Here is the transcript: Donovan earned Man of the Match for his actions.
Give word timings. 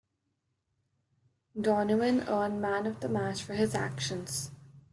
Donovan 1.55 2.21
earned 2.27 2.59
Man 2.59 2.87
of 2.87 3.01
the 3.01 3.07
Match 3.07 3.43
for 3.43 3.53
his 3.53 3.75
actions. 3.75 4.49